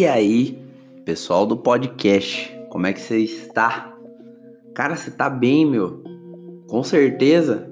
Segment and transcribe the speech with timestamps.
[0.00, 0.58] E aí,
[1.04, 3.94] pessoal do podcast, como é que você está?
[4.74, 6.02] Cara, você tá bem, meu?
[6.70, 7.70] Com certeza.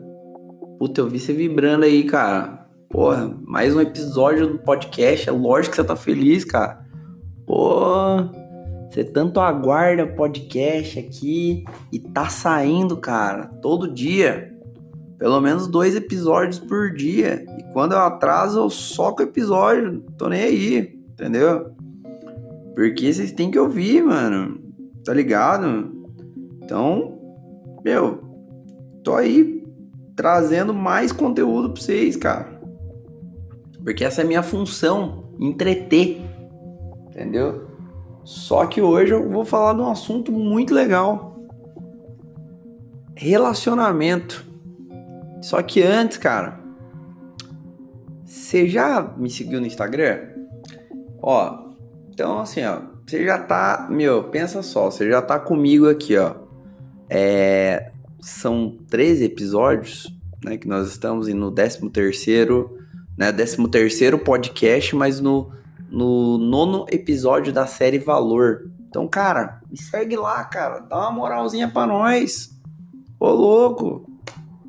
[0.78, 2.68] Puta, eu vi você vibrando aí, cara.
[2.90, 5.26] Porra, mais um episódio do podcast.
[5.26, 6.84] É lógico que você tá feliz, cara.
[7.46, 8.18] Pô,
[8.90, 14.54] você tanto aguarda o podcast aqui e tá saindo, cara, todo dia.
[15.18, 17.42] Pelo menos dois episódios por dia.
[17.58, 20.04] E quando eu atraso, eu soco o episódio.
[20.18, 21.77] Tô nem aí, entendeu?
[22.78, 24.60] Porque vocês têm que ouvir, mano.
[25.04, 25.90] Tá ligado?
[26.62, 27.18] Então,
[27.84, 28.22] meu,
[29.02, 29.66] tô aí
[30.14, 32.60] trazendo mais conteúdo pra vocês, cara.
[33.82, 36.20] Porque essa é a minha função, entreter.
[37.08, 37.66] Entendeu?
[38.22, 41.36] Só que hoje eu vou falar de um assunto muito legal.
[43.16, 44.46] Relacionamento.
[45.42, 46.60] Só que antes, cara,
[48.24, 50.28] você já me seguiu no Instagram?
[51.20, 51.67] Ó,
[52.18, 56.34] então, assim, ó, você já tá, meu, pensa só, você já tá comigo aqui, ó.
[57.08, 60.12] É, são 13 episódios,
[60.44, 62.76] né, que nós estamos no 13 terceiro,
[63.16, 65.52] né, 13 terceiro podcast, mas no,
[65.88, 68.68] no nono episódio da série Valor.
[68.88, 72.50] Então, cara, me segue lá, cara, dá uma moralzinha pra nós.
[73.20, 74.10] Ô, louco,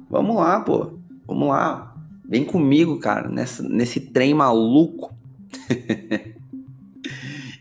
[0.07, 1.95] vamos lá, pô, vamos lá.
[2.29, 5.17] Vem comigo, cara, nessa, nesse trem maluco.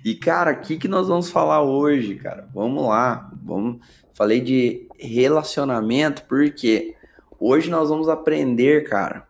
[0.09, 2.49] E, cara, o que, que nós vamos falar hoje, cara?
[2.55, 3.31] Vamos lá.
[3.45, 3.77] Vamos...
[4.15, 6.95] Falei de relacionamento porque
[7.39, 9.29] hoje nós vamos aprender, cara,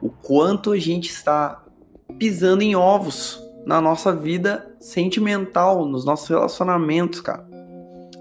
[0.00, 1.64] o quanto a gente está
[2.16, 7.44] pisando em ovos na nossa vida sentimental, nos nossos relacionamentos, cara.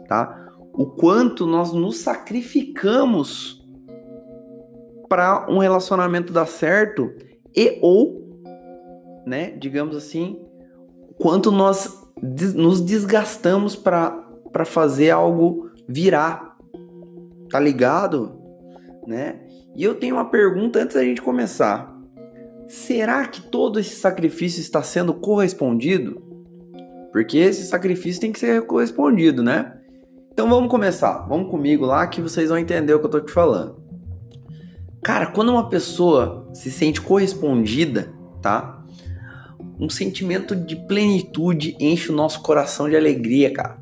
[0.07, 0.52] Tá?
[0.73, 3.63] O quanto nós nos sacrificamos
[5.07, 7.13] para um relacionamento dar certo
[7.55, 8.41] e ou,
[9.28, 10.42] né, digamos assim,
[11.19, 12.02] quanto nós
[12.56, 16.57] nos desgastamos para fazer algo virar.
[17.50, 18.40] Tá ligado?
[19.06, 19.41] Né?
[19.75, 21.94] E eu tenho uma pergunta antes da gente começar.
[22.68, 26.22] Será que todo esse sacrifício está sendo correspondido?
[27.12, 29.80] Porque esse sacrifício tem que ser correspondido, né?
[30.31, 31.28] Então vamos começar.
[31.28, 33.84] Vamos comigo lá que vocês vão entender o que eu tô te falando.
[35.03, 38.82] Cara, quando uma pessoa se sente correspondida, tá?
[39.83, 43.77] Um sentimento de plenitude enche o nosso coração de alegria, cara.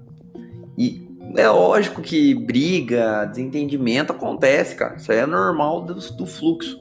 [0.75, 1.07] E
[1.37, 4.95] é lógico que briga, desentendimento acontece, cara.
[4.95, 6.79] Isso aí é normal do, do fluxo.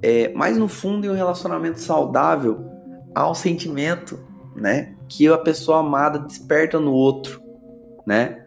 [0.00, 2.64] É, mas no fundo, em um relacionamento saudável,
[3.14, 4.18] há um sentimento,
[4.56, 7.42] né, que a pessoa amada desperta no outro,
[8.06, 8.46] né?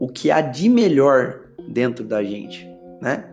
[0.00, 2.66] O que há de melhor dentro da gente,
[3.00, 3.30] né?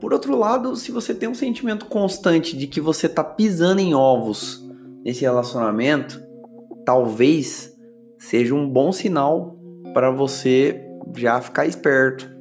[0.00, 3.92] Por outro lado, se você tem um sentimento constante de que você tá pisando em
[3.94, 4.63] ovos
[5.04, 6.22] nesse relacionamento,
[6.84, 7.72] talvez
[8.18, 9.56] seja um bom sinal
[9.92, 10.80] para você
[11.16, 12.32] já ficar esperto.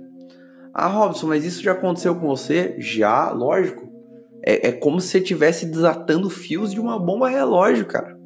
[0.73, 2.75] Ah, Robson, mas isso já aconteceu com você?
[2.79, 3.91] Já, lógico.
[4.45, 8.17] É, é como se você estivesse desatando fios de uma bomba relógio, cara.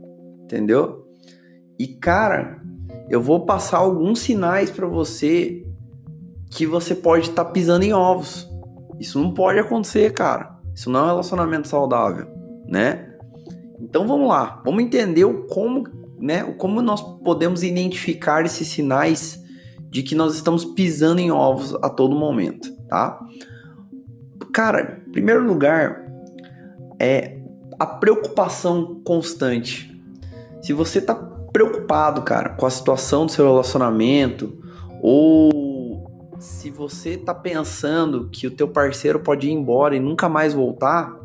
[0.43, 1.05] Entendeu?
[1.77, 2.61] E, cara,
[3.09, 5.63] eu vou passar alguns sinais para você
[6.49, 8.47] que você pode estar tá pisando em ovos.
[8.99, 10.57] Isso não pode acontecer, cara.
[10.73, 12.27] Isso não é um relacionamento saudável,
[12.65, 13.06] né?
[13.79, 15.83] Então vamos lá, vamos entender o como,
[16.19, 19.43] né, como nós podemos identificar esses sinais
[19.89, 23.19] de que nós estamos pisando em ovos a todo momento, tá?
[24.51, 26.05] Cara, em primeiro lugar,
[26.99, 27.37] é
[27.79, 29.95] a preocupação constante.
[30.61, 34.57] Se você tá preocupado, cara, com a situação do seu relacionamento,
[35.01, 36.07] ou
[36.39, 41.15] se você tá pensando que o teu parceiro pode ir embora e nunca mais voltar,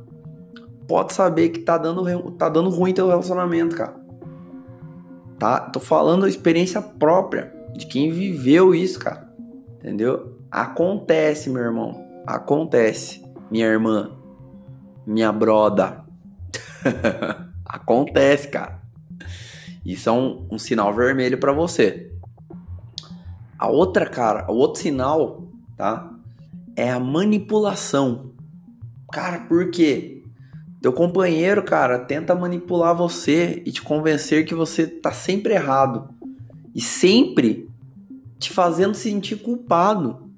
[0.93, 3.97] pode saber que tá dando, tá dando ruim teu relacionamento, cara.
[5.39, 5.59] Tá?
[5.59, 9.27] Tô falando a experiência própria de quem viveu isso, cara.
[9.79, 10.39] Entendeu?
[10.51, 12.07] Acontece, meu irmão.
[12.27, 14.13] Acontece, minha irmã,
[15.07, 16.05] minha broda.
[17.65, 18.83] Acontece, cara.
[19.87, 22.13] Isso é um, um sinal vermelho para você.
[23.59, 26.13] A outra, cara, o outro sinal, tá?
[26.77, 28.33] É a manipulação.
[29.11, 30.22] Cara, por quê?
[30.83, 36.09] Teu companheiro, cara, tenta manipular você e te convencer que você tá sempre errado.
[36.75, 37.71] E sempre
[38.37, 40.29] te fazendo sentir culpado.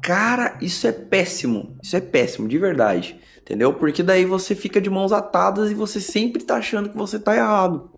[0.00, 1.76] Cara, isso é péssimo.
[1.82, 3.18] Isso é péssimo, de verdade.
[3.40, 3.74] Entendeu?
[3.74, 7.34] Porque daí você fica de mãos atadas e você sempre tá achando que você tá
[7.34, 7.90] errado.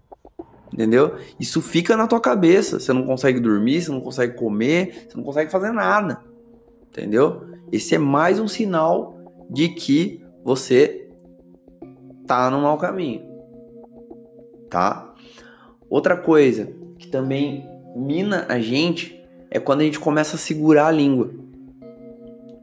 [0.73, 1.17] Entendeu?
[1.39, 2.81] Isso fica na tua cabeça.
[2.81, 6.23] Você não consegue dormir, você não consegue comer, você não consegue fazer nada.
[6.91, 7.43] Entendeu?
[7.71, 9.19] Esse é mais um sinal
[9.51, 11.08] de que você
[12.29, 13.23] tá no mau caminho.
[14.71, 15.15] Tá?
[15.89, 17.67] Outra coisa que também
[17.97, 19.19] mina a gente
[19.51, 21.31] é quando a gente começa a segurar a língua.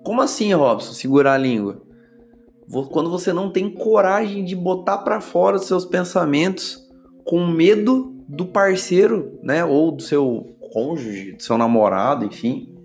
[0.03, 1.81] Como assim, Robson, segurar a língua?
[2.91, 6.88] Quando você não tem coragem de botar para fora os seus pensamentos
[7.23, 12.75] com medo do parceiro, né, ou do seu cônjuge, do seu namorado, enfim,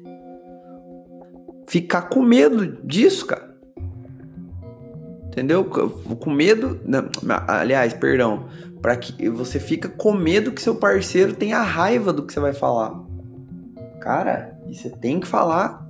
[1.66, 3.49] ficar com medo disso, cara.
[5.30, 5.64] Entendeu?
[5.64, 7.08] Com medo, não,
[7.46, 8.48] aliás, perdão,
[8.82, 12.52] para que você fica com medo que seu parceiro tenha raiva do que você vai
[12.52, 13.00] falar.
[14.00, 15.88] Cara, você tem que falar,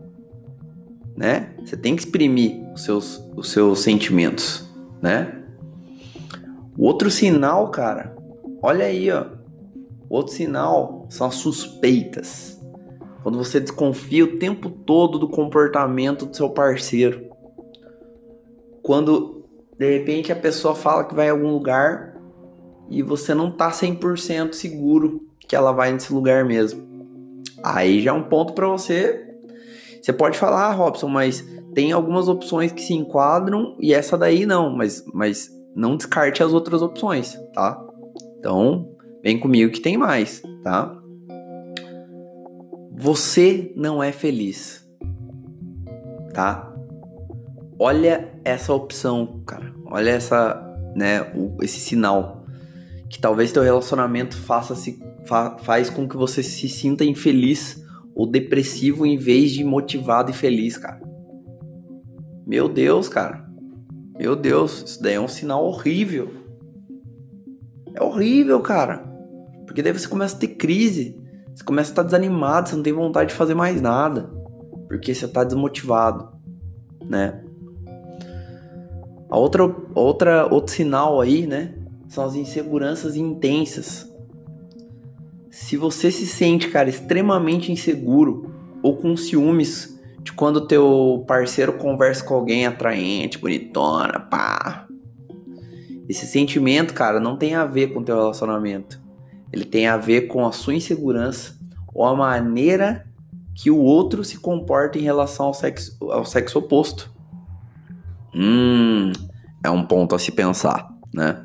[1.17, 1.55] né?
[1.65, 4.69] Você tem que exprimir os seus, os seus sentimentos,
[5.01, 5.43] né?
[6.77, 8.15] Outro sinal, cara,
[8.63, 9.25] olha aí, ó.
[10.07, 12.61] Outro sinal são as suspeitas.
[13.23, 17.30] Quando você desconfia o tempo todo do comportamento do seu parceiro.
[18.91, 19.45] Quando
[19.79, 22.17] de repente a pessoa fala que vai em algum lugar
[22.89, 26.83] e você não tá 100% seguro que ela vai nesse lugar mesmo.
[27.63, 29.33] Aí já é um ponto para você.
[30.03, 31.41] Você pode falar, ah, Robson, mas
[31.73, 36.53] tem algumas opções que se enquadram e essa daí não, mas, mas não descarte as
[36.53, 37.81] outras opções, tá?
[38.41, 38.91] Então,
[39.23, 41.01] vem comigo que tem mais, tá?
[42.99, 44.85] Você não é feliz,
[46.35, 46.70] tá?
[47.83, 49.73] Olha essa opção, cara.
[49.87, 50.63] Olha essa,
[50.95, 52.45] né, o, esse sinal
[53.09, 57.83] que talvez teu relacionamento faça se fa, faz com que você se sinta infeliz
[58.15, 61.01] ou depressivo em vez de motivado e feliz, cara.
[62.47, 63.49] Meu Deus, cara.
[64.19, 66.31] Meu Deus, isso daí é um sinal horrível.
[67.95, 68.99] É horrível, cara.
[69.65, 71.19] Porque daí você começa a ter crise.
[71.55, 74.31] Você começa a estar desanimado, você não tem vontade de fazer mais nada.
[74.87, 76.29] Porque você está desmotivado,
[77.09, 77.43] né?
[79.31, 81.75] A outra, outra, outro sinal aí, né?
[82.09, 84.11] São as inseguranças intensas.
[85.51, 92.25] Se você se sente, cara, extremamente inseguro ou com ciúmes de quando teu parceiro conversa
[92.25, 94.87] com alguém atraente, bonitona, pá.
[96.09, 99.01] Esse sentimento, cara, não tem a ver com teu relacionamento.
[99.53, 101.57] Ele tem a ver com a sua insegurança
[101.95, 103.07] ou a maneira
[103.55, 107.11] que o outro se comporta em relação ao sexo, ao sexo oposto.
[108.35, 109.13] Hum,
[109.63, 111.45] é um ponto a se pensar, né?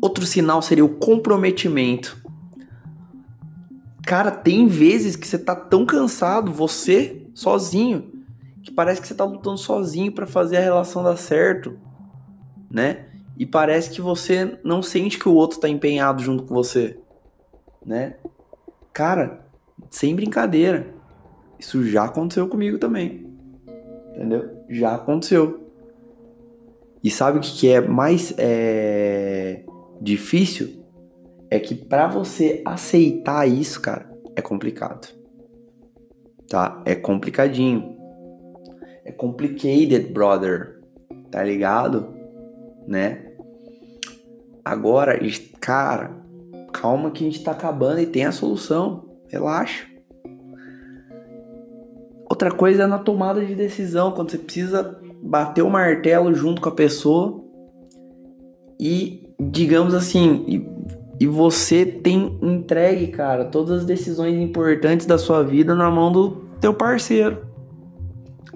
[0.00, 2.22] Outro sinal seria o comprometimento.
[4.04, 8.12] Cara, tem vezes que você tá tão cansado, você sozinho,
[8.62, 11.78] que parece que você tá lutando sozinho para fazer a relação dar certo,
[12.70, 13.06] né?
[13.36, 16.98] E parece que você não sente que o outro tá empenhado junto com você,
[17.84, 18.16] né?
[18.92, 19.46] Cara,
[19.90, 20.94] sem brincadeira.
[21.58, 23.26] Isso já aconteceu comigo também.
[24.10, 24.57] Entendeu?
[24.68, 25.68] Já aconteceu.
[27.02, 29.62] E sabe o que, é mais é,
[30.00, 30.84] difícil?
[31.50, 35.08] É que para você aceitar isso, cara, é complicado.
[36.48, 36.82] Tá?
[36.84, 37.96] É complicadinho.
[39.04, 40.80] É complicated, brother.
[41.30, 42.14] Tá ligado?
[42.86, 43.32] Né?
[44.64, 45.18] Agora,
[45.60, 46.18] cara,
[46.72, 49.08] calma que a gente tá acabando e tem a solução.
[49.28, 49.86] Relaxa.
[52.28, 56.68] Outra coisa é na tomada de decisão, quando você precisa bater o martelo junto com
[56.68, 57.42] a pessoa
[58.78, 65.42] e, digamos assim, e, e você tem entregue, cara, todas as decisões importantes da sua
[65.42, 66.30] vida na mão do
[66.60, 67.46] teu parceiro.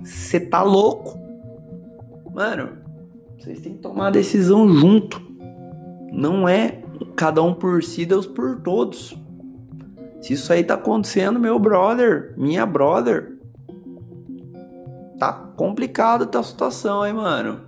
[0.02, 1.18] Você tá louco?
[2.32, 2.70] Mano,
[3.38, 5.20] vocês têm que tomar a decisão junto.
[6.12, 6.82] Não é
[7.16, 9.16] cada um por si, Deus por todos.
[10.20, 13.31] Se isso aí tá acontecendo, meu brother, minha brother,
[15.22, 17.60] tá complicado a tua situação, hein, mano?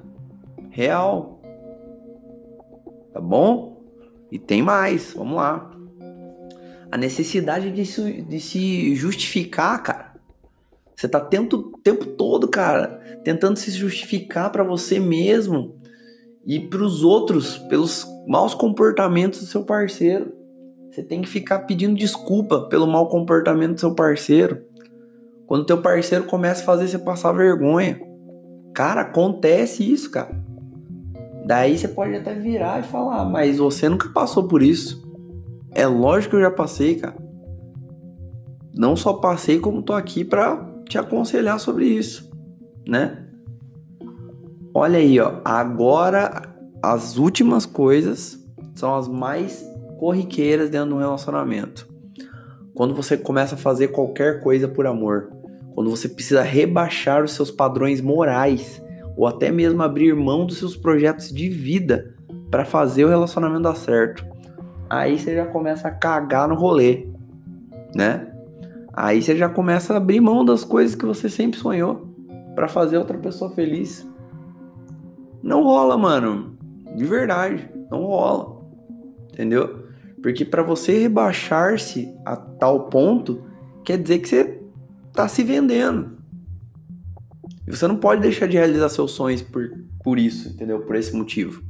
[0.71, 1.41] Real.
[3.13, 3.81] Tá bom?
[4.33, 5.71] E tem mais, vamos lá.
[6.91, 10.15] A necessidade de se, de se justificar, cara.
[10.97, 15.77] Você tá tento, o tempo todo, cara, tentando se justificar para você mesmo
[16.45, 20.33] e para os outros pelos maus comportamentos do seu parceiro.
[20.91, 24.74] Você tem que ficar pedindo desculpa pelo mau comportamento do seu parceiro.
[25.47, 28.01] Quando teu parceiro começa a fazer você passar vergonha.
[28.75, 30.35] Cara, acontece isso, cara.
[31.47, 35.05] Daí você pode até virar e falar, mas você nunca passou por isso.
[35.73, 37.17] É lógico que eu já passei, cara.
[38.75, 42.31] Não só passei, como tô aqui pra te aconselhar sobre isso,
[42.89, 43.27] né?
[44.73, 45.41] Olha aí, ó.
[45.45, 46.43] Agora
[46.83, 48.39] as últimas coisas
[48.75, 49.65] são as mais
[49.99, 51.89] corriqueiras dentro de um relacionamento.
[52.75, 55.31] Quando você começa a fazer qualquer coisa por amor,
[55.75, 58.83] quando você precisa rebaixar os seus padrões morais
[59.17, 62.15] ou até mesmo abrir mão dos seus projetos de vida
[62.51, 64.25] para fazer o relacionamento dar certo.
[64.89, 67.07] aí você já começa a cagar no rolê,
[67.95, 68.31] né?
[68.93, 72.07] Aí você já começa a abrir mão das coisas que você sempre sonhou
[72.55, 74.09] para fazer outra pessoa feliz.
[75.43, 76.57] Não rola, mano.
[76.95, 78.63] De verdade, não rola.
[79.33, 79.85] Entendeu?
[80.23, 83.43] Porque para você rebaixar-se a tal ponto,
[83.85, 84.64] quer dizer que você
[85.15, 86.19] tá se vendendo.
[87.67, 89.71] E você não pode deixar de realizar seus sonhos por,
[90.03, 90.81] por isso, entendeu?
[90.81, 91.63] Por esse motivo.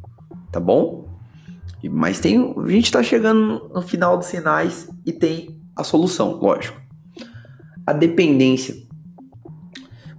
[0.51, 1.09] Tá bom?
[1.91, 2.55] Mas tem.
[2.57, 6.81] A gente tá chegando no final dos sinais e tem a solução, lógico.
[7.87, 8.75] A dependência.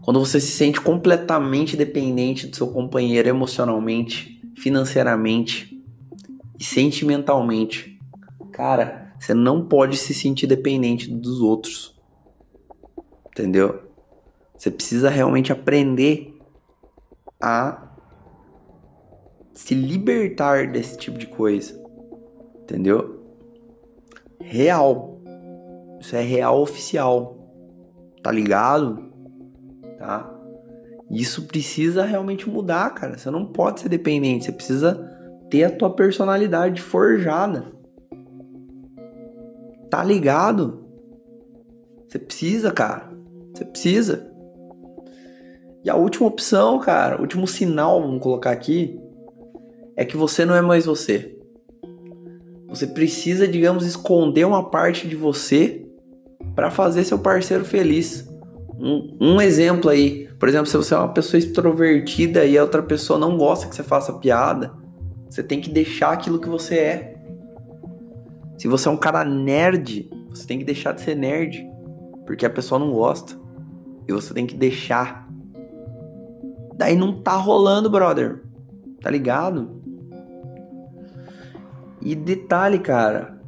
[0.01, 5.83] Quando você se sente completamente dependente do seu companheiro emocionalmente, financeiramente
[6.59, 7.99] e sentimentalmente.
[8.51, 11.94] Cara, você não pode se sentir dependente dos outros.
[13.35, 13.83] Entendeu?
[14.57, 16.39] Você precisa realmente aprender
[17.41, 17.89] a
[19.53, 21.77] se libertar desse tipo de coisa.
[22.61, 23.25] Entendeu?
[24.39, 25.19] Real.
[25.99, 27.37] Isso é real oficial.
[28.23, 29.11] Tá ligado?
[29.99, 30.33] Tá?
[31.11, 33.17] Isso precisa realmente mudar, cara.
[33.17, 35.11] Você não pode ser dependente, você precisa
[35.49, 37.65] ter a tua personalidade forjada.
[39.89, 40.85] Tá ligado?
[42.07, 43.14] Você precisa, cara.
[43.55, 44.29] Você precisa.
[45.83, 48.99] E a última opção, cara, último sinal, vamos colocar aqui,
[49.95, 51.37] é que você não é mais você.
[52.67, 55.87] Você precisa, digamos, esconder uma parte de você
[56.55, 58.27] para fazer seu parceiro feliz.
[58.77, 62.83] Um, um, exemplo aí, por exemplo, se você é uma pessoa extrovertida e a outra
[62.83, 64.73] pessoa não gosta que você faça piada,
[65.29, 67.15] você tem que deixar aquilo que você é.
[68.57, 71.65] Se você é um cara nerd, você tem que deixar de ser nerd,
[72.25, 73.44] porque a pessoa não gosta.
[74.07, 75.25] E você tem que deixar
[76.77, 78.43] Daí não tá rolando, brother.
[79.01, 79.81] Tá ligado?
[82.01, 83.39] E detalhe, cara.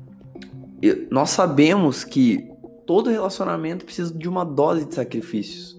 [1.12, 2.50] Nós sabemos que
[2.86, 5.76] todo relacionamento precisa de uma dose de sacrifícios,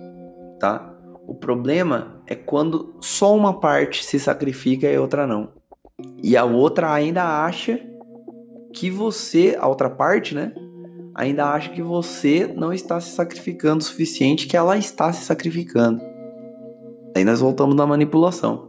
[0.58, 0.94] tá?
[1.26, 5.50] O problema é quando só uma parte se sacrifica e a outra não.
[6.22, 7.80] E a outra ainda acha
[8.72, 10.52] que você, a outra parte, né?
[11.18, 16.00] Ainda acha que você não está se sacrificando o suficiente, que ela está se sacrificando.
[17.16, 18.68] Aí nós voltamos na manipulação.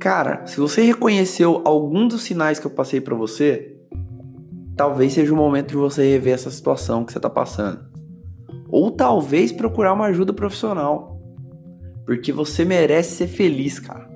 [0.00, 3.76] Cara, se você reconheceu algum dos sinais que eu passei para você,
[4.76, 7.78] talvez seja o momento de você rever essa situação que você tá passando.
[8.68, 11.16] Ou talvez procurar uma ajuda profissional.
[12.04, 14.10] Porque você merece ser feliz, cara.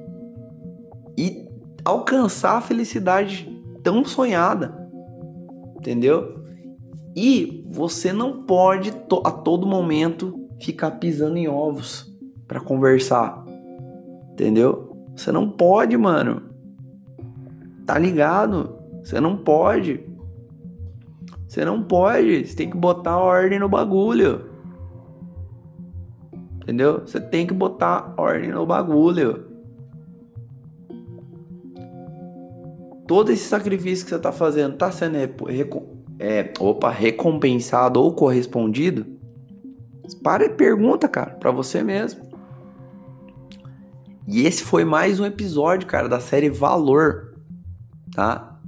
[1.16, 1.46] E
[1.85, 3.49] alcançar a felicidade
[3.85, 4.76] tão sonhada.
[5.76, 6.36] Entendeu?
[7.16, 8.92] E você não pode
[9.25, 12.14] a todo momento ficar pisando em ovos
[12.46, 13.42] para conversar.
[14.32, 14.94] Entendeu?
[15.16, 16.42] Você não pode, mano.
[17.87, 18.76] Tá ligado?
[19.02, 20.06] Você não pode.
[21.49, 22.44] Você não pode.
[22.44, 24.50] Você tem que botar ordem no bagulho.
[26.56, 27.00] Entendeu?
[27.00, 29.46] Você tem que botar ordem no bagulho.
[33.06, 35.16] Todo esse sacrifício que você tá fazendo tá sendo
[36.18, 39.06] é, opa, recompensado ou correspondido?
[40.23, 42.25] Para e pergunta, cara, para você mesmo.
[44.26, 47.35] E esse foi mais um episódio, cara, da série Valor,
[48.12, 48.58] tá?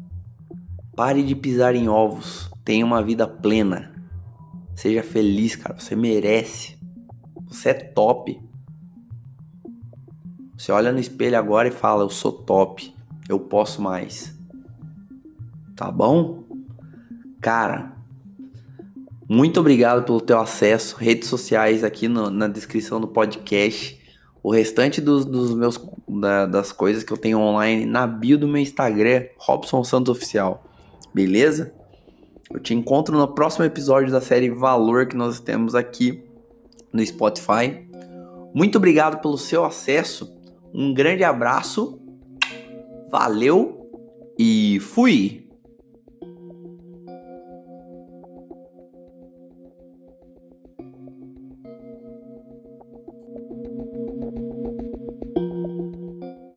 [0.94, 2.50] Pare de pisar em ovos.
[2.64, 3.92] Tenha uma vida plena.
[4.74, 5.78] Seja feliz, cara.
[5.78, 6.78] Você merece.
[7.48, 8.40] Você é top.
[10.56, 12.94] Você olha no espelho agora e fala: Eu sou top.
[13.28, 14.36] Eu posso mais.
[15.74, 16.37] Tá bom?
[17.40, 17.92] Cara,
[19.28, 20.96] muito obrigado pelo teu acesso.
[20.96, 23.98] Redes sociais aqui no, na descrição do podcast.
[24.42, 25.78] O restante dos, dos meus
[26.08, 30.64] da, das coisas que eu tenho online na bio do meu Instagram, Robson Santos Oficial.
[31.12, 31.74] Beleza?
[32.50, 36.24] Eu te encontro no próximo episódio da série Valor que nós temos aqui
[36.90, 37.86] no Spotify.
[38.54, 40.34] Muito obrigado pelo seu acesso.
[40.72, 42.00] Um grande abraço.
[43.10, 43.90] Valeu
[44.38, 45.47] e fui.